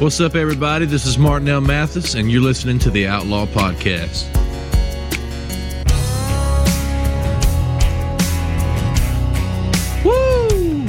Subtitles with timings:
[0.00, 0.86] What's up, everybody?
[0.86, 1.60] This is Martin L.
[1.60, 4.32] Mathis, and you're listening to the Outlaw Podcast.
[10.04, 10.86] Woo!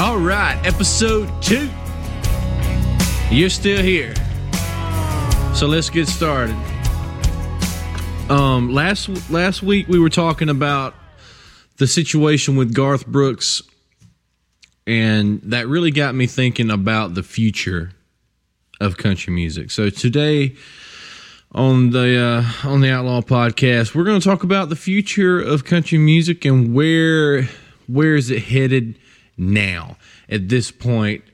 [0.00, 1.68] All right, episode two.
[3.28, 4.14] You're still here.
[5.52, 6.54] So let's get started.
[8.28, 10.94] Um, last last week we were talking about
[11.78, 13.62] the situation with Garth Brooks
[14.86, 17.92] and that really got me thinking about the future
[18.80, 19.70] of country music.
[19.70, 20.56] So today
[21.52, 22.18] on the
[22.64, 26.44] uh, on the Outlaw podcast, we're going to talk about the future of country music
[26.44, 27.48] and where
[27.86, 28.98] where is it headed
[29.36, 29.96] now
[30.28, 31.24] at this point.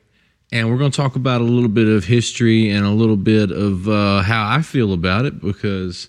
[0.52, 3.50] And we're going to talk about a little bit of history and a little bit
[3.50, 6.08] of uh, how I feel about it because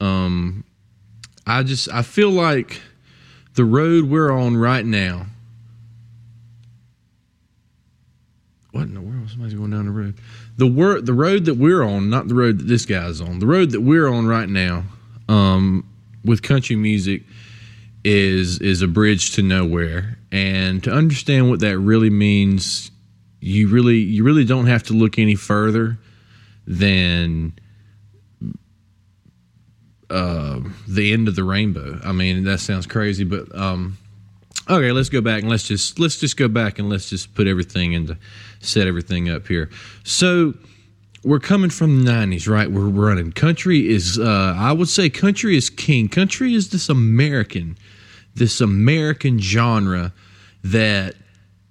[0.00, 0.64] um,
[1.46, 2.80] I just I feel like
[3.54, 5.26] the road we're on right now
[8.74, 9.30] what in the world?
[9.30, 10.14] Somebody's going down the road.
[10.56, 13.38] The wor- the road that we're on, not the road that this guy's on.
[13.38, 14.82] The road that we're on right now,
[15.28, 15.88] um,
[16.24, 17.22] with country music,
[18.02, 20.18] is is a bridge to nowhere.
[20.32, 22.90] And to understand what that really means,
[23.40, 25.96] you really you really don't have to look any further
[26.66, 27.52] than
[30.10, 32.00] uh, the end of the rainbow.
[32.04, 33.98] I mean, that sounds crazy, but um,
[34.68, 37.46] okay, let's go back and let's just let's just go back and let's just put
[37.46, 38.16] everything into
[38.60, 39.70] set everything up here.
[40.04, 40.54] So
[41.24, 42.70] we're coming from the 90s, right?
[42.70, 43.32] We're running.
[43.32, 46.08] Country is, uh, I would say, country is king.
[46.08, 47.78] Country is this American,
[48.34, 50.12] this American genre
[50.62, 51.14] that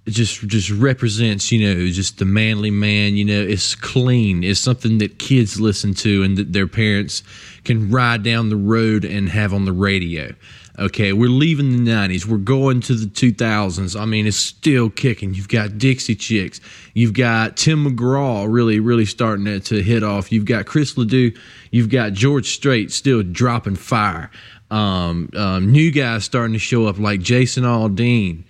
[0.06, 4.98] just just represents you know just the manly man you know it's clean it's something
[4.98, 7.22] that kids listen to and that their parents
[7.64, 10.30] can ride down the road and have on the radio
[10.76, 12.26] Okay, we're leaving the 90s.
[12.26, 14.00] We're going to the 2000s.
[14.00, 15.32] I mean, it's still kicking.
[15.32, 16.60] You've got Dixie Chicks.
[16.94, 20.32] You've got Tim McGraw really, really starting to, to hit off.
[20.32, 21.32] You've got Chris Ledoux.
[21.70, 24.32] You've got George Strait still dropping fire.
[24.72, 28.42] Um, um, new guys starting to show up like Jason Aldean,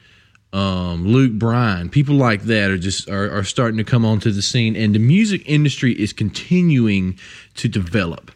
[0.54, 1.90] um, Luke Bryan.
[1.90, 4.98] People like that are just are, are starting to come onto the scene, and the
[4.98, 7.18] music industry is continuing
[7.56, 8.30] to develop.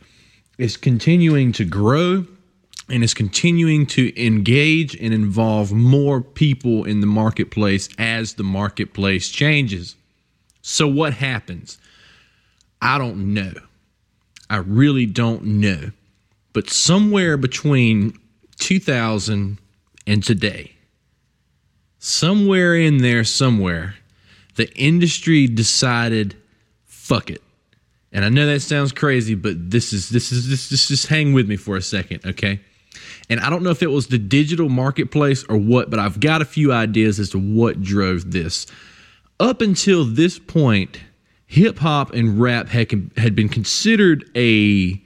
[0.58, 2.26] It's continuing to grow
[2.88, 9.28] and is continuing to engage and involve more people in the marketplace as the marketplace
[9.28, 9.96] changes.
[10.62, 11.78] So, what happens?
[12.80, 13.52] I don't know.
[14.50, 15.90] I really don't know.
[16.52, 18.18] But somewhere between
[18.58, 19.58] 2000
[20.06, 20.72] and today,
[21.98, 23.96] somewhere in there, somewhere,
[24.56, 26.36] the industry decided,
[26.86, 27.42] fuck it.
[28.10, 31.48] And I know that sounds crazy, but this is this is this, just hang with
[31.48, 32.60] me for a second, okay?
[33.30, 36.42] And I don't know if it was the digital marketplace or what, but I've got
[36.42, 38.66] a few ideas as to what drove this.
[39.40, 41.00] Up until this point,
[41.46, 45.02] hip hop and rap had, had been considered a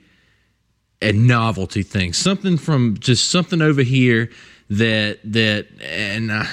[1.02, 4.30] a novelty thing, something from just something over here
[4.70, 6.44] that that and uh,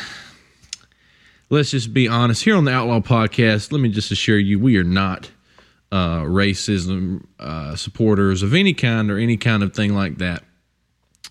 [1.49, 3.71] let's just be honest here on the Outlaw Podcast.
[3.71, 5.29] Let me just assure you, we are not
[5.91, 10.43] uh, racism uh, supporters of any kind or any kind of thing like that.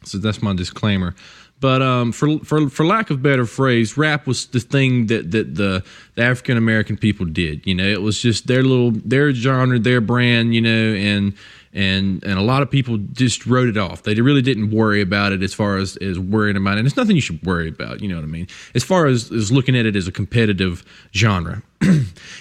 [0.04, 1.14] So that's my disclaimer.
[1.60, 5.56] But um, for for for lack of better phrase, rap was the thing that that
[5.56, 7.66] the, the African American people did.
[7.66, 10.54] You know, it was just their little their genre, their brand.
[10.54, 11.34] You know, and
[11.72, 14.04] and and a lot of people just wrote it off.
[14.04, 16.80] They really didn't worry about it as far as as worrying about it.
[16.80, 18.00] And it's nothing you should worry about.
[18.00, 18.46] You know what I mean?
[18.76, 21.62] As far as as looking at it as a competitive genre,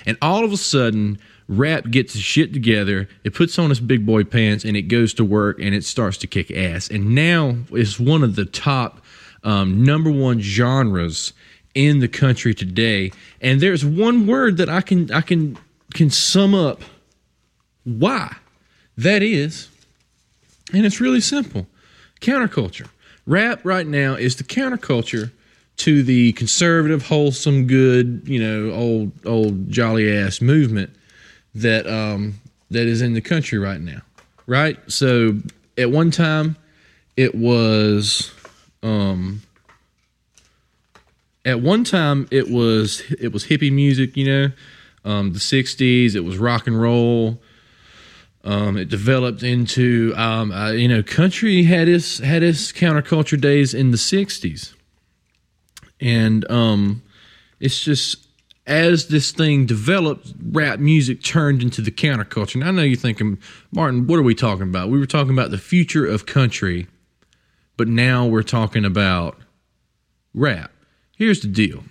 [0.05, 1.17] and all of a sudden
[1.47, 5.13] Rap gets his shit together, it puts on its big boy pants, and it goes
[5.13, 6.89] to work and it starts to kick ass.
[6.89, 9.01] And now it's one of the top
[9.43, 11.31] um, number one genres
[11.73, 13.11] in the country today.
[13.39, 15.57] And there's one word that I can I can
[15.93, 16.81] can sum up
[17.85, 18.35] why
[18.97, 19.69] that is,
[20.73, 21.65] and it's really simple:
[22.19, 22.89] counterculture.
[23.25, 25.31] Rap right now is the counterculture
[25.77, 30.93] to the conservative, wholesome, good, you know, old old jolly ass movement
[31.61, 32.35] that um,
[32.71, 34.01] that is in the country right now,
[34.45, 34.77] right?
[34.87, 35.37] So
[35.77, 36.57] at one time,
[37.15, 38.31] it was
[38.83, 39.41] um,
[41.45, 44.51] at one time it was it was hippie music, you know,
[45.05, 46.15] um, the '60s.
[46.15, 47.41] It was rock and roll.
[48.43, 53.73] Um, it developed into um, uh, you know country had its had its counterculture days
[53.73, 54.73] in the '60s,
[55.99, 57.01] and um,
[57.59, 58.26] it's just
[58.67, 62.55] as this thing developed, rap music turned into the counterculture.
[62.55, 63.39] And I know you're thinking,
[63.71, 64.89] Martin, what are we talking about?
[64.89, 66.87] We were talking about the future of country,
[67.77, 69.37] but now we're talking about
[70.33, 70.71] rap.
[71.15, 71.83] Here's the deal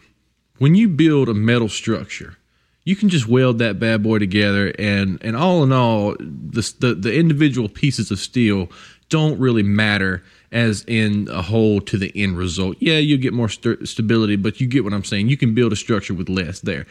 [0.59, 2.37] when you build a metal structure,
[2.85, 6.95] you can just weld that bad boy together and and all in all the the,
[6.95, 8.71] the individual pieces of steel
[9.17, 10.23] don't really matter
[10.53, 12.77] as in a whole to the end result.
[12.81, 15.29] Yeah you get more st- stability but you get what i'm saying.
[15.29, 16.87] You can build a structure with less there.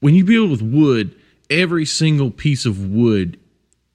[0.00, 1.14] When you build with wood
[1.50, 3.38] every single piece of wood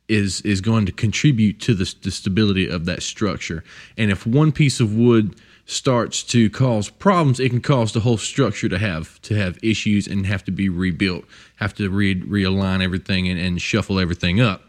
[0.07, 3.63] is is going to contribute to the, the stability of that structure.
[3.97, 5.35] And if one piece of wood
[5.65, 10.07] starts to cause problems, it can cause the whole structure to have to have issues
[10.07, 11.25] and have to be rebuilt,
[11.57, 14.66] have to re- realign everything and, and shuffle everything up.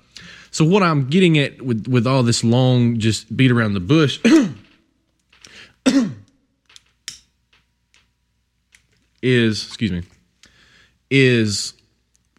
[0.59, 4.19] So what I'm getting at with with all this long just beat around the bush
[9.23, 10.03] is excuse me
[11.13, 11.75] is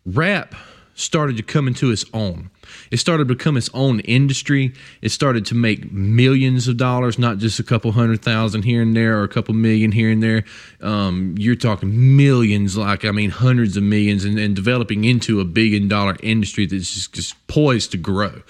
[0.05, 0.53] rap
[0.95, 2.51] started to come into its own.
[2.91, 4.73] It started to become its own industry.
[5.01, 8.95] It started to make millions of dollars, not just a couple hundred thousand here and
[8.95, 10.43] there or a couple million here and there.
[10.81, 15.45] Um, you're talking millions, like, I mean, hundreds of millions, and, and developing into a
[15.45, 18.41] billion dollar industry that's just, just poised to grow.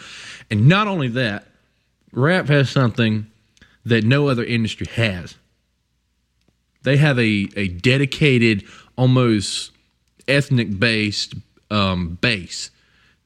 [0.49, 1.45] And not only that,
[2.11, 3.27] rap has something
[3.85, 5.35] that no other industry has.
[6.83, 8.63] They have a, a dedicated,
[8.95, 9.71] almost
[10.27, 11.33] ethnic based
[11.71, 12.71] um, base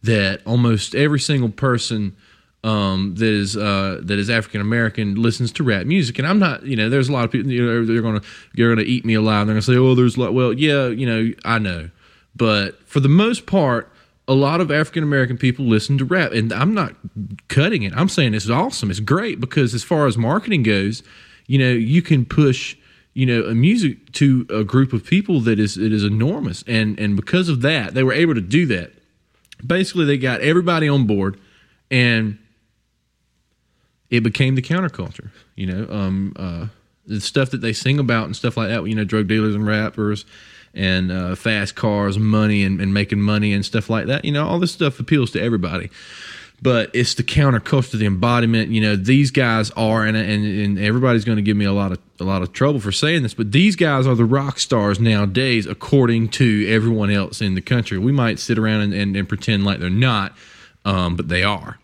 [0.03, 2.15] that almost every single person
[2.63, 6.63] um, that is uh, that is African American listens to rap music, and I'm not,
[6.65, 8.21] you know, there's a lot of people, you know, they're gonna
[8.55, 9.47] they're gonna eat me alive.
[9.47, 11.89] They're gonna say, oh, there's like, well, yeah, you know, I know,
[12.35, 13.91] but for the most part,
[14.29, 16.95] a lot of African American people listen to rap, and I'm not
[17.50, 17.91] cutting it.
[17.97, 21.03] I'm saying it's awesome, it's great because as far as marketing goes,
[21.47, 22.77] you know, you can push
[23.13, 26.63] you know a music to a group of people that is it is enormous.
[26.65, 28.94] And and because of that they were able to do that
[29.65, 31.39] basically they got everybody on board
[31.89, 32.38] and
[34.10, 36.68] it became the counterculture you know um, uh,
[37.06, 39.65] the stuff that they sing about and stuff like that you know drug dealers and
[39.65, 40.25] rappers
[40.74, 44.48] and uh, fast cars money and, and making money and stuff like that you know
[44.48, 45.89] all this stuff appeals to everybody
[46.63, 48.71] but it's the counterculture, the embodiment.
[48.71, 51.92] You know, these guys are, and and, and everybody's going to give me a lot
[51.92, 54.99] of a lot of trouble for saying this, but these guys are the rock stars
[54.99, 57.97] nowadays, according to everyone else in the country.
[57.97, 60.35] We might sit around and, and, and pretend like they're not,
[60.85, 61.79] um, but they are.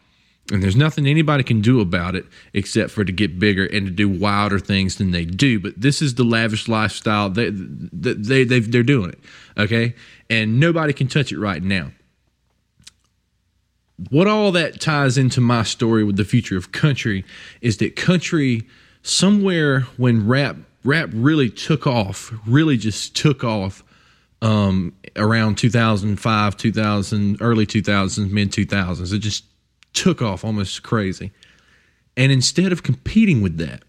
[0.51, 3.91] And there's nothing anybody can do about it except for to get bigger and to
[3.91, 5.59] do wilder things than they do.
[5.59, 7.29] But this is the lavish lifestyle.
[7.29, 9.19] They, they, they, they're doing it.
[9.57, 9.93] Okay.
[10.27, 11.91] And nobody can touch it right now
[14.09, 17.25] what all that ties into my story with the future of country
[17.61, 18.65] is that country
[19.01, 23.83] somewhere when rap rap really took off, really just took off
[24.41, 29.13] um, around 2005, 2000, early 2000s, mid 2000s.
[29.13, 29.43] It just
[29.93, 31.31] took off almost crazy.
[32.15, 33.83] And instead of competing with that,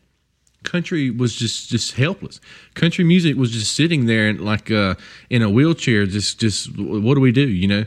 [0.64, 2.40] country was just just helpless.
[2.74, 4.94] Country music was just sitting there like uh,
[5.30, 7.84] in a wheelchair, just just what do we do, you know?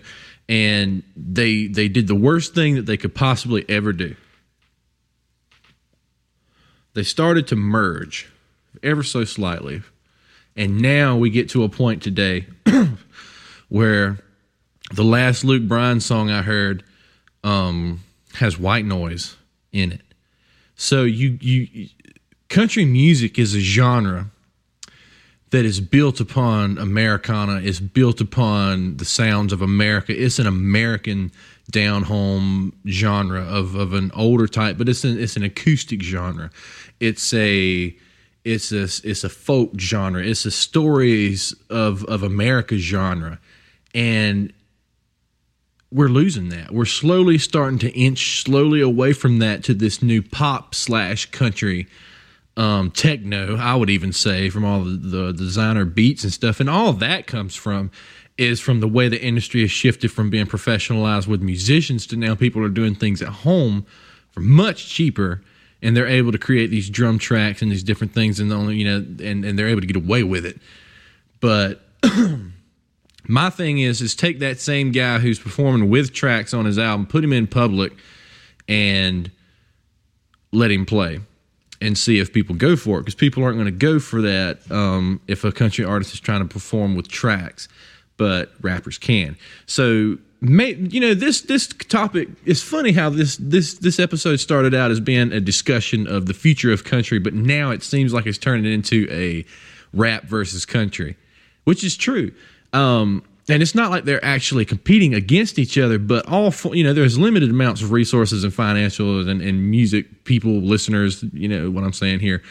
[0.49, 4.15] and they they did the worst thing that they could possibly ever do.
[6.93, 8.29] They started to merge
[8.81, 9.81] ever so slightly.
[10.55, 12.47] And now we get to a point today
[13.69, 14.19] where
[14.93, 16.83] the last Luke Bryan song I heard
[17.43, 18.03] um,
[18.35, 19.35] has white noise
[19.71, 20.01] in it.
[20.75, 21.89] So you you
[22.49, 24.29] country music is a genre
[25.49, 30.13] that is built upon Americana, is built upon the sounds of America.
[30.15, 31.31] It's an American
[31.71, 36.51] down home genre of, of an older type, but it's an it's an acoustic genre.
[36.99, 37.95] It's a
[38.43, 40.23] it's a it's a folk genre.
[40.23, 43.39] It's a stories of of America genre,
[43.93, 44.53] and
[45.91, 46.71] we're losing that.
[46.71, 51.87] We're slowly starting to inch slowly away from that to this new pop slash country
[52.57, 56.59] um, techno, I would even say, from all the, the designer beats and stuff.
[56.59, 57.91] And all that comes from
[58.37, 62.35] is from the way the industry has shifted from being professionalized with musicians to now
[62.35, 63.85] people are doing things at home
[64.31, 65.41] for much cheaper
[65.81, 68.85] and they're able to create these drum tracks and these different things and only you
[68.85, 70.59] know and, and they're able to get away with it.
[71.39, 71.81] But
[73.27, 77.05] my thing is is take that same guy who's performing with tracks on his album
[77.05, 77.93] put him in public
[78.67, 79.29] and
[80.51, 81.19] let him play
[81.83, 84.59] and see if people go for it because people aren't going to go for that
[84.71, 87.67] um, if a country artist is trying to perform with tracks,
[88.17, 89.35] but rappers can.
[89.65, 94.91] So, you know, this this topic is funny how this this this episode started out
[94.91, 98.37] as being a discussion of the future of country, but now it seems like it's
[98.37, 99.45] turning into a
[99.93, 101.15] rap versus country,
[101.63, 102.31] which is true.
[102.73, 106.83] Um, and it's not like they're actually competing against each other, but all for, you
[106.83, 111.23] know, there's limited amounts of resources and financial and, and music people, listeners.
[111.33, 112.41] You know what I'm saying here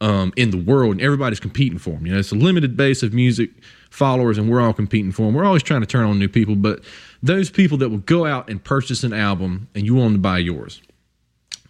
[0.00, 2.06] um, in the world, and everybody's competing for them.
[2.06, 3.50] You know, it's a limited base of music
[3.90, 5.34] followers and we're all competing for them.
[5.34, 6.80] We're always trying to turn on new people, but
[7.22, 10.18] those people that will go out and purchase an album and you want them to
[10.20, 10.80] buy yours.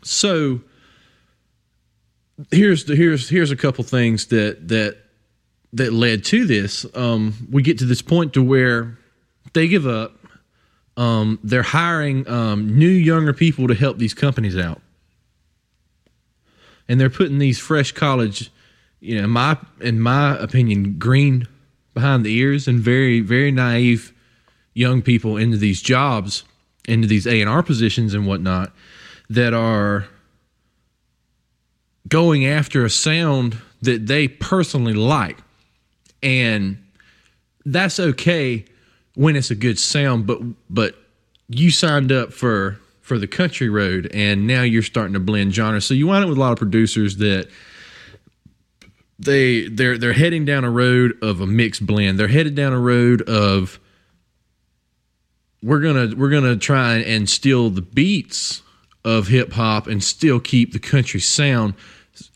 [0.03, 0.61] So
[2.51, 4.99] here's the, here's here's a couple things that that
[5.73, 6.87] that led to this.
[6.95, 8.97] Um, we get to this point to where
[9.53, 10.13] they give up.
[10.97, 14.81] Um, they're hiring um, new younger people to help these companies out,
[16.89, 18.51] and they're putting these fresh college,
[19.01, 21.47] you know, my in my opinion, green
[21.97, 24.13] behind the ears and very very naive
[24.75, 26.45] young people into these jobs,
[26.87, 28.71] into these A and R positions and whatnot
[29.31, 30.07] that are
[32.07, 35.39] going after a sound that they personally like.
[36.23, 36.77] And
[37.65, 38.67] that's okay
[39.15, 40.95] when it's a good sound, but but
[41.49, 45.87] you signed up for for the country road and now you're starting to blend genres.
[45.87, 47.49] So you wind up with a lot of producers that
[49.19, 52.19] they they're they're heading down a road of a mixed blend.
[52.19, 53.81] They're headed down a road of
[55.63, 58.63] we're gonna we're gonna try and steal the beats
[59.05, 61.75] of hip hop and still keep the country sound.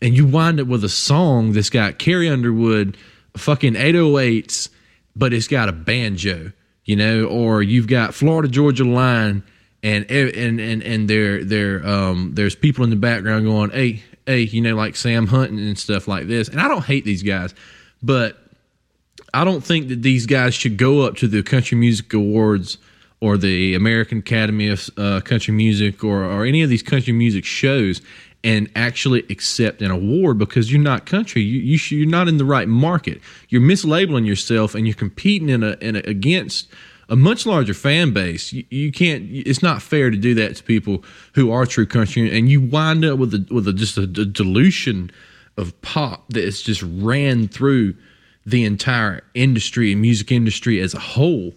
[0.01, 2.97] And you wind up with a song that's got Carrie Underwood,
[3.35, 4.69] fucking 808s,
[5.15, 6.51] but it's got a banjo,
[6.85, 9.43] you know, or you've got Florida Georgia Line
[9.83, 14.41] and and and and there there um there's people in the background going, hey hey,
[14.41, 16.47] you know, like Sam Hunting and stuff like this.
[16.47, 17.53] And I don't hate these guys,
[18.01, 18.37] but
[19.33, 22.77] I don't think that these guys should go up to the Country Music Awards
[23.21, 27.45] or the American Academy of uh, Country Music or, or any of these country music
[27.45, 28.01] shows
[28.43, 31.41] and actually accept an award because you're not country.
[31.43, 33.21] You, you you're not in the right market.
[33.49, 36.67] You're mislabeling yourself and you're competing in a, in a against
[37.11, 38.53] a much larger fan base.
[38.53, 39.27] You, you, can't.
[39.29, 41.03] It's not fair to do that to people
[41.35, 44.25] who are true country, and you wind up with a, with a, just a, a
[44.25, 45.11] dilution
[45.57, 47.95] of pop that is just ran through
[48.45, 51.53] the entire industry and music industry as a whole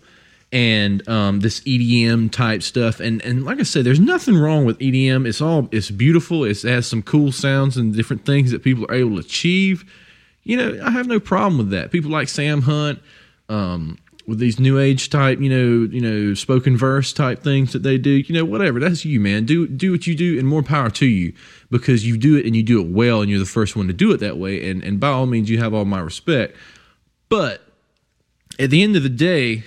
[0.53, 3.01] and um, this EDM type stuff.
[3.01, 5.27] And and like I said, there's nothing wrong with EDM.
[5.27, 6.45] It's all it's beautiful.
[6.45, 9.85] It's, it has some cool sounds and different things that people are able to achieve.
[10.43, 11.91] You know, I have no problem with that.
[11.91, 13.01] People like Sam Hunt,
[13.49, 17.83] um, with these new age type, you know, you know, spoken verse type things that
[17.83, 18.11] they do.
[18.11, 18.81] You know, whatever.
[18.81, 19.45] That's you, man.
[19.45, 21.35] Do do what you do, and more power to you
[21.71, 23.93] because you do it and you do it well, and you're the first one to
[23.93, 24.71] do it that way.
[24.71, 26.57] And and by all means, you have all my respect.
[27.29, 27.63] But
[28.59, 29.65] at the end of the day,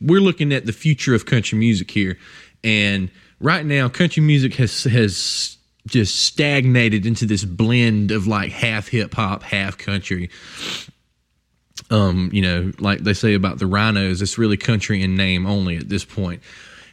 [0.00, 2.18] we're looking at the future of country music here,
[2.64, 5.56] and right now, country music has has
[5.86, 10.30] just stagnated into this blend of like half hip hop, half country.
[11.90, 15.76] Um, you know, like they say about the RINOs, it's really country in name only
[15.76, 16.42] at this point.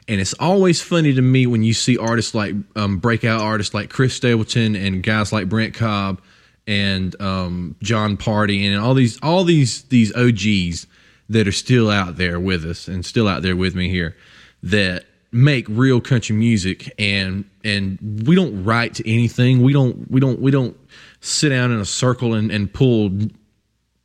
[0.08, 3.90] And it's always funny to me when you see artists like um, breakout artists like
[3.90, 6.22] Chris Stapleton and guys like Brent Cobb
[6.68, 10.88] and um, Jon Pardi and all these all these these OGs
[11.30, 14.16] that are still out there with us and still out there with me here
[14.62, 17.98] that make real country music and and
[18.28, 20.78] we don't write to anything we don't we don't we don't
[21.22, 23.10] sit down in a circle and, and pull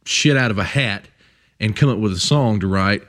[0.09, 1.07] shit out of a hat
[1.61, 3.03] and come up with a song to write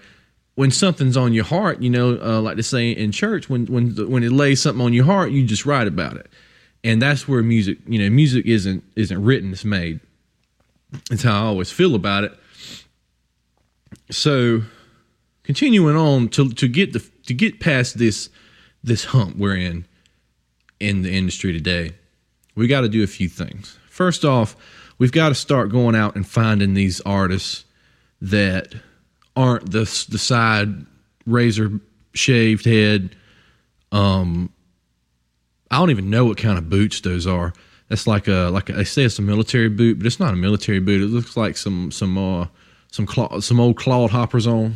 [0.55, 3.95] when something's on your heart you know uh, like they say in church when when
[4.11, 6.27] when it lays something on your heart you just write about it.
[6.83, 10.01] And that's where music you know music isn't isn't written it's made.
[11.09, 12.33] It's how i always feel about it.
[14.11, 14.63] So
[15.43, 18.29] continuing on to to get the to get past this
[18.83, 19.85] this hump we're in
[20.81, 21.91] in the industry today,
[22.55, 23.77] we got to do a few things.
[23.89, 24.57] First off,
[24.99, 27.65] we've got to start going out and finding these artists
[28.21, 28.75] that
[29.35, 30.85] aren't the the side
[31.25, 31.79] razor
[32.13, 33.15] shaved head.
[33.91, 34.53] Um,
[35.71, 37.53] I don't even know what kind of boots those are.
[37.87, 40.37] That's like a like a, they say it's a military boot, but it's not a
[40.37, 41.01] military boot.
[41.01, 42.47] It looks like some some uh,
[42.91, 44.75] some claw, some old clawed hoppers on,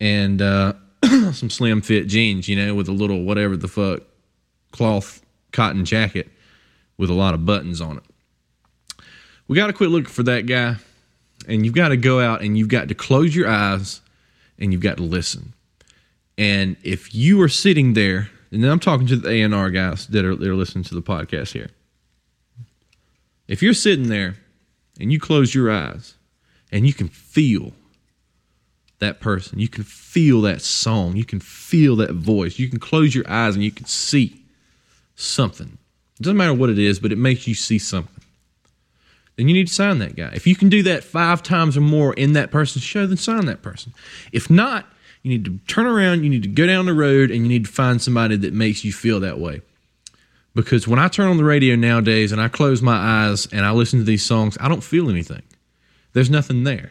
[0.00, 0.74] and uh,
[1.32, 4.02] some slim fit jeans, you know, with a little whatever the fuck
[4.72, 5.22] cloth
[5.52, 6.28] cotton jacket
[6.98, 8.04] with a lot of buttons on it.
[9.48, 10.76] We got to quit looking for that guy,
[11.46, 14.00] and you've got to go out and you've got to close your eyes
[14.58, 15.52] and you've got to listen.
[16.38, 19.70] And if you are sitting there, and then I'm talking to the A and R
[19.70, 21.70] guys that are that are listening to the podcast here.
[23.48, 24.36] If you're sitting there
[24.98, 26.14] and you close your eyes
[26.72, 27.72] and you can feel
[28.98, 29.58] that person.
[29.58, 31.16] You can feel that song.
[31.16, 32.58] You can feel that voice.
[32.58, 34.42] You can close your eyes and you can see
[35.14, 35.78] something.
[36.18, 38.15] It doesn't matter what it is, but it makes you see something.
[39.36, 40.30] Then you need to sign that guy.
[40.34, 43.44] If you can do that five times or more in that person's show, then sign
[43.46, 43.92] that person.
[44.32, 44.86] If not,
[45.22, 47.66] you need to turn around, you need to go down the road, and you need
[47.66, 49.60] to find somebody that makes you feel that way.
[50.54, 53.72] Because when I turn on the radio nowadays and I close my eyes and I
[53.72, 55.42] listen to these songs, I don't feel anything.
[56.14, 56.90] There's nothing there.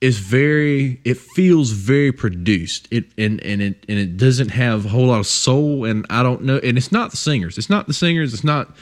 [0.00, 4.88] is very it feels very produced it and and it and it doesn't have a
[4.88, 7.86] whole lot of soul and i don't know and it's not the singers it's not
[7.86, 8.74] the singers it's not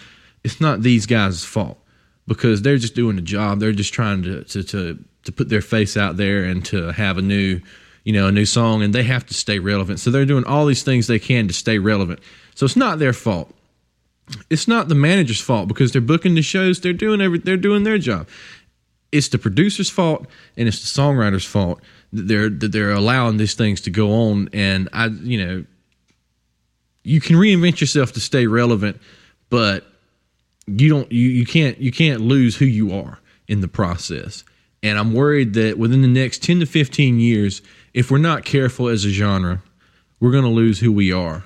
[0.43, 1.79] it's not these guys' fault
[2.27, 3.61] because they're just doing the job.
[3.61, 7.19] They're just trying to to to, to put their face out there and to have
[7.19, 7.61] a new
[8.05, 10.01] you know a new song and they have to stay relevant.
[10.01, 12.21] So they're doing all these things they can to stay relevant.
[12.55, 13.53] So it's not their fault.
[14.49, 16.81] It's not the manager's fault because they're booking the shows.
[16.81, 18.29] They're doing every they're doing their job.
[19.11, 20.27] It's the producer's fault
[20.57, 21.81] and it's the songwriter's fault
[22.13, 24.49] that they're that they're allowing these things to go on.
[24.53, 25.65] And i you know
[27.05, 29.01] you can reinvent yourself to stay relevant
[29.51, 29.85] but
[30.67, 34.45] you don't you, you can't you can't lose who you are in the process
[34.83, 37.63] and i'm worried that within the next 10 to 15 years
[37.95, 39.63] if we're not careful as a genre
[40.21, 41.43] we're going to lose who we are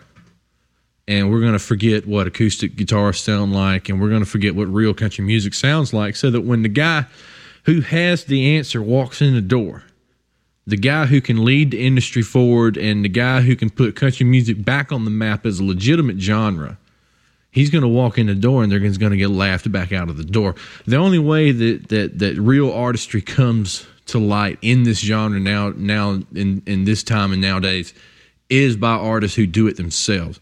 [1.09, 4.55] and we're going to forget what acoustic guitars sound like and we're going to forget
[4.55, 7.07] what real country music sounds like so that when the guy
[7.67, 9.83] who has the answer walks in the door.
[10.69, 14.25] The guy who can lead the industry forward and the guy who can put country
[14.25, 16.79] music back on the map as a legitimate genre.
[17.57, 20.09] He's going to walk in the door and they're going to get laughed back out
[20.09, 20.55] of the door.
[20.87, 25.73] The only way that, that, that real artistry comes to light in this genre now,
[25.75, 27.93] now in, in this time and nowadays
[28.49, 30.39] is by artists who do it themselves.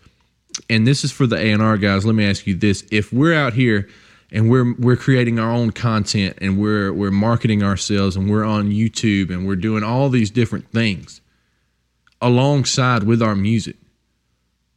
[0.68, 2.04] And this is for the A&R guys.
[2.04, 2.84] Let me ask you this.
[2.90, 3.88] If we're out here–
[4.34, 8.70] and we're we're creating our own content and we're we're marketing ourselves and we're on
[8.70, 11.20] YouTube and we're doing all these different things
[12.20, 13.76] alongside with our music.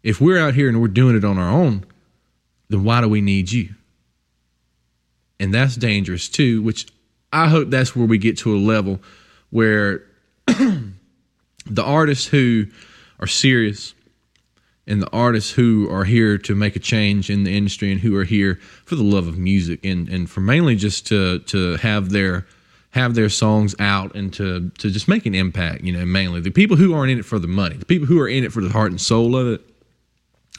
[0.04, 1.86] If we're out here and we're doing it on our own,
[2.70, 3.70] then why do we need you?
[5.40, 6.88] And that's dangerous too, which
[7.32, 9.00] I hope that's where we get to a level
[9.50, 10.04] where
[10.46, 12.68] the artists who
[13.20, 13.94] are serious
[14.88, 18.16] and the artists who are here to make a change in the industry and who
[18.16, 22.10] are here for the love of music and and for mainly just to to have
[22.10, 22.48] their
[22.92, 26.50] have their songs out and to to just make an impact you know mainly the
[26.50, 28.64] people who aren't in it for the money the people who are in it for
[28.64, 29.62] the heart and soul of it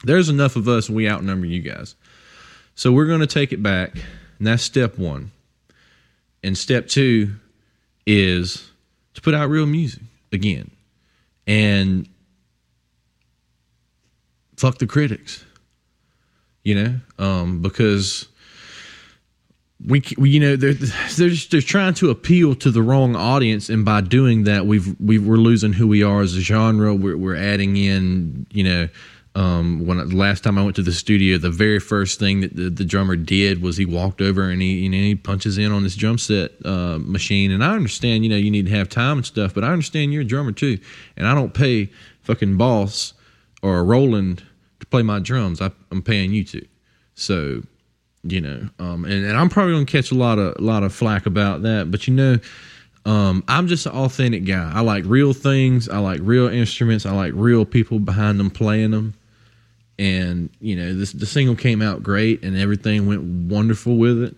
[0.03, 1.95] there's enough of us and we outnumber you guys
[2.79, 3.93] so we're going to take it back
[4.37, 5.31] and that's step one
[6.43, 7.35] and step two
[8.07, 8.71] is
[9.13, 10.71] to put out real music again
[11.45, 12.07] and
[14.55, 15.43] fuck the critics,
[16.63, 18.29] you know, um, because
[19.85, 23.69] we, we, you know, they're they're just they're trying to appeal to the wrong audience,
[23.69, 26.93] and by doing that, we've we we're losing who we are as a genre.
[26.93, 28.89] We're we're adding in, you know.
[29.35, 32.55] Um, when the last time I went to the studio, the very first thing that
[32.55, 35.95] the, the drummer did was he walked over and he he punches in on this
[35.95, 37.51] drum set uh, machine.
[37.51, 40.11] And I understand, you know, you need to have time and stuff, but I understand
[40.11, 40.79] you're a drummer too,
[41.15, 41.89] and I don't pay
[42.23, 43.13] fucking boss
[43.61, 44.43] or Roland
[44.79, 45.61] to play my drums.
[45.61, 46.65] I, am paying you to.
[47.13, 47.61] So,
[48.23, 50.93] you know, um, and, and I'm probably gonna catch a lot of a lot of
[50.93, 51.91] flack about that.
[51.91, 52.39] But you know,
[53.05, 54.71] um, I'm just an authentic guy.
[54.73, 55.87] I like real things.
[55.87, 57.05] I like real instruments.
[57.05, 59.13] I like real people behind them playing them.
[59.99, 64.35] And you know, this the single came out great, and everything went wonderful with it,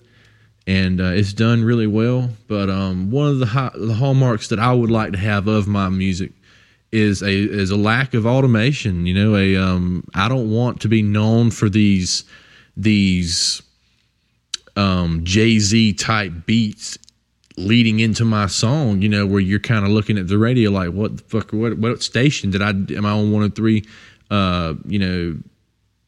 [0.65, 2.32] and uh, it's done really well.
[2.47, 5.88] But um, one of the the hallmarks that I would like to have of my
[5.89, 6.32] music
[6.91, 9.06] is a is a lack of automation.
[9.06, 12.26] You know, a um, I don't want to be known for these
[12.76, 13.62] these
[14.76, 16.97] um, Jay Z type beats
[17.56, 19.02] leading into my song.
[19.02, 21.52] You know, where you're kind of looking at the radio like, what the fuck?
[21.52, 23.86] What what station did I am I on one of three?
[24.30, 25.38] Uh, you know,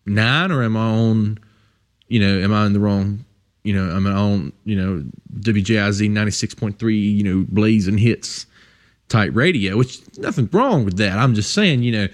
[0.05, 1.39] nine or am I on?
[2.07, 3.25] You know, am I in the wrong?
[3.63, 4.53] You know, am I on?
[4.65, 5.03] You know,
[5.39, 6.99] WJIZ ninety six point three.
[6.99, 8.45] You know, blazing hits
[9.09, 11.17] type radio, which nothing wrong with that.
[11.17, 12.07] I'm just saying, you know,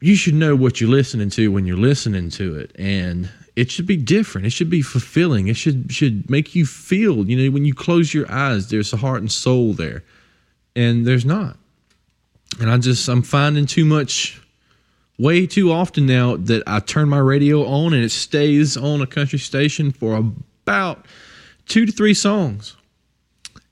[0.00, 3.86] you should know what you're listening to when you're listening to it, and it should
[3.86, 4.46] be different.
[4.46, 5.48] It should be fulfilling.
[5.48, 7.28] It should should make you feel.
[7.28, 10.04] You know, when you close your eyes, there's a heart and soul there,
[10.76, 11.56] and there's not.
[12.60, 14.40] And I just I'm finding too much.
[15.18, 19.06] Way too often now that I turn my radio on and it stays on a
[19.06, 21.06] country station for about
[21.66, 22.76] two to three songs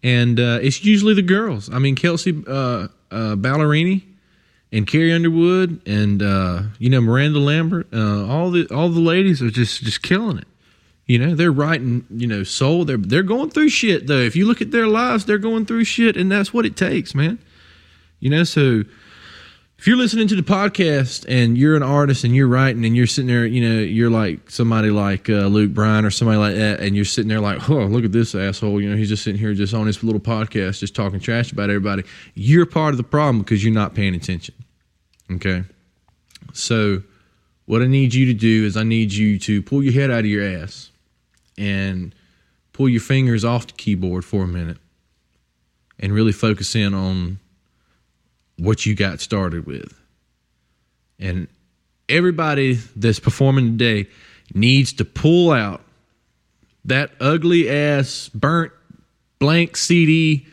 [0.07, 1.69] and uh, it's usually the girls.
[1.73, 4.03] I mean, Kelsea uh, uh, Ballerini
[4.71, 7.89] and Carrie Underwood, and uh, you know Miranda Lambert.
[7.93, 10.47] Uh, all the all the ladies are just just killing it.
[11.07, 12.07] You know, they're writing.
[12.11, 12.85] You know, soul.
[12.85, 14.21] They're they're going through shit though.
[14.21, 17.13] If you look at their lives, they're going through shit, and that's what it takes,
[17.13, 17.41] man.
[18.21, 18.85] You know, so
[19.79, 23.07] if you're listening to the podcast and you're an artist and you're writing and you're
[23.07, 26.81] sitting there, you know, you're like somebody like uh, Luke Bryan or somebody like that,
[26.81, 28.81] and you're sitting there like, oh, look at this asshole.
[28.81, 31.69] You know, he's just sitting here just on his little podcast, just talking trash about
[31.69, 32.05] everybody.
[32.35, 34.55] You're part of the problem because you're not paying attention.
[35.31, 35.65] Okay.
[36.55, 37.03] So,
[37.67, 40.21] what I need you to do is I need you to pull your head out
[40.21, 40.91] of your ass
[41.59, 42.15] and
[42.73, 44.79] pull your fingers off the keyboard for a minute
[45.99, 47.41] and really focus in on
[48.59, 49.93] what you got started with.
[51.19, 51.49] And
[52.09, 54.09] everybody that's performing today
[54.55, 55.83] needs to pull out
[56.85, 58.73] that ugly ass burnt
[59.39, 60.47] blank CD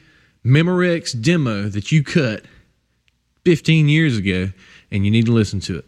[0.46, 2.44] Memorex demo that you cut
[3.46, 4.50] 15 years ago
[4.92, 5.86] and you need to listen to it.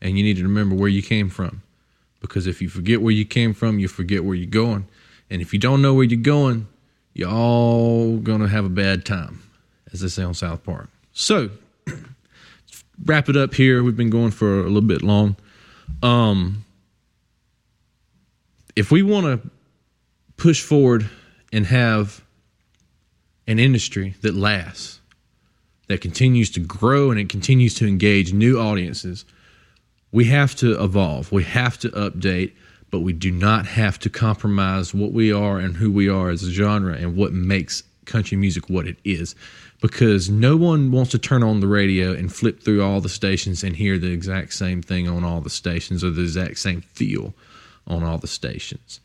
[0.00, 1.62] And you need to remember where you came from.
[2.20, 4.86] Because if you forget where you came from, you forget where you're going.
[5.30, 6.66] And if you don't know where you're going,
[7.12, 9.42] you're all going to have a bad time,
[9.92, 10.88] as they say on South Park.
[11.14, 11.50] So,
[13.04, 13.82] wrap it up here.
[13.82, 15.36] We've been going for a little bit long.
[16.02, 16.64] Um,
[18.74, 19.50] if we want to
[20.36, 21.08] push forward
[21.52, 22.22] and have
[23.46, 25.00] an industry that lasts,
[25.86, 29.24] that continues to grow and it continues to engage new audiences,
[30.10, 31.30] we have to evolve.
[31.30, 32.54] We have to update,
[32.90, 36.42] but we do not have to compromise what we are and who we are as
[36.42, 39.34] a genre and what makes country music what it is.
[39.80, 43.62] Because no one wants to turn on the radio and flip through all the stations
[43.62, 47.34] and hear the exact same thing on all the stations or the exact same feel
[47.86, 49.00] on all the stations.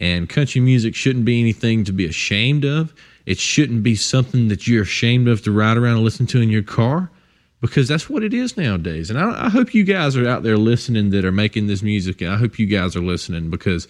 [0.00, 2.94] And country music shouldn't be anything to be ashamed of.
[3.26, 6.48] It shouldn't be something that you're ashamed of to ride around and listen to in
[6.48, 7.10] your car
[7.60, 9.10] because that's what it is nowadays.
[9.10, 12.20] And I, I, hope you guys are out there listening that are making this music.
[12.20, 13.88] And I hope you guys are listening because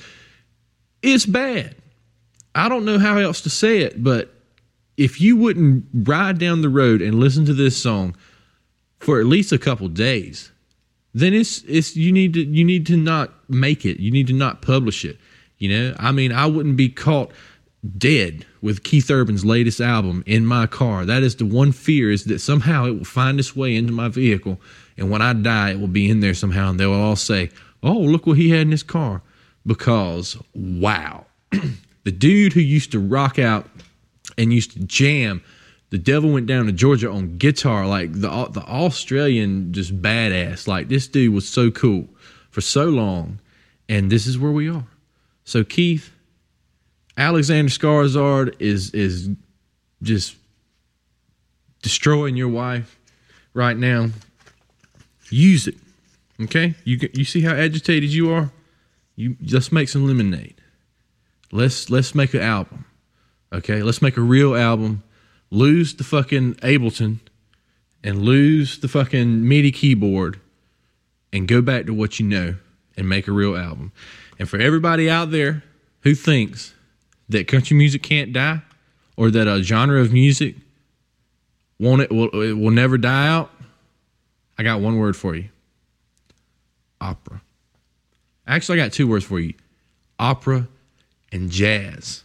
[1.02, 1.76] it's bad.
[2.54, 4.34] I don't know how else to say it, but
[4.98, 8.16] if you wouldn't ride down the road and listen to this song
[8.98, 10.50] for at least a couple days,
[11.14, 14.00] then it's it's you need to you need to not make it.
[14.00, 15.16] You need to not publish it.
[15.58, 17.30] You know, I mean, I wouldn't be caught
[17.96, 21.04] dead with Keith Urban's latest album in my car.
[21.04, 24.08] That is the one fear is that somehow it will find its way into my
[24.08, 24.60] vehicle,
[24.96, 27.50] and when I die, it will be in there somehow, and they will all say,
[27.84, 29.22] "Oh, look what he had in his car,"
[29.64, 31.26] because wow,
[32.02, 33.68] the dude who used to rock out
[34.38, 35.42] and used to jam.
[35.90, 40.66] The devil went down to Georgia on guitar, like the the Australian, just badass.
[40.66, 42.08] Like this dude was so cool
[42.50, 43.40] for so long,
[43.88, 44.86] and this is where we are.
[45.44, 46.10] So Keith,
[47.16, 49.30] Alexander Skarsgård is is
[50.02, 50.36] just
[51.82, 52.98] destroying your wife
[53.54, 54.10] right now.
[55.30, 55.76] Use it,
[56.42, 56.74] okay?
[56.84, 58.50] You you see how agitated you are.
[59.16, 60.60] You let's make some lemonade.
[61.50, 62.84] Let's let's make an album,
[63.52, 63.82] okay?
[63.82, 65.02] Let's make a real album.
[65.50, 67.18] Lose the fucking Ableton
[68.02, 70.40] and lose the fucking MIDI keyboard
[71.32, 72.54] and go back to what you know
[72.96, 73.92] and make a real album.
[74.38, 75.62] And for everybody out there
[76.02, 76.74] who thinks
[77.28, 78.62] that country music can't die
[79.16, 80.56] or that a genre of music
[81.78, 83.50] won't it will, it will never die out,
[84.58, 85.48] I got one word for you.
[87.00, 87.40] Opera.
[88.46, 89.54] Actually, I got two words for you.
[90.18, 90.66] Opera
[91.30, 92.24] and jazz.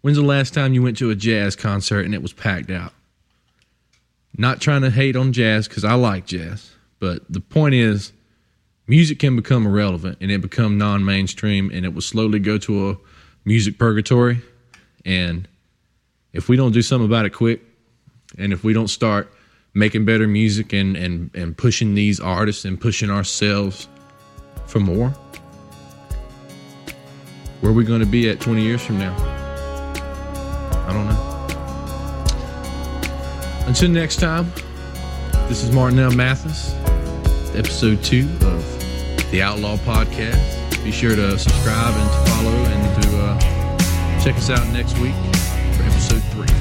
[0.00, 2.92] When's the last time you went to a jazz concert and it was packed out?
[4.36, 8.12] Not trying to hate on jazz because I like jazz, but the point is
[8.86, 12.96] music can become irrelevant and it become non-mainstream and it will slowly go to a
[13.44, 14.40] music purgatory
[15.04, 15.48] and
[16.32, 17.62] if we don't do something about it quick
[18.38, 19.32] and if we don't start
[19.74, 23.88] making better music and and and pushing these artists and pushing ourselves
[24.66, 25.10] for more
[27.60, 29.37] where are we going to be at 20 years from now
[30.88, 31.24] i don't know
[33.66, 34.50] until next time
[35.48, 36.10] this is Martin L.
[36.10, 36.74] Mathis
[37.54, 40.84] episode 2 of the Outlaw Podcast.
[40.84, 45.14] Be sure to subscribe and to follow and to uh, check us out next week
[45.76, 46.57] for episode three.